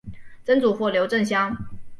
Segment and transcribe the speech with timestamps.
[0.43, 1.55] 曾祖父刘震乡。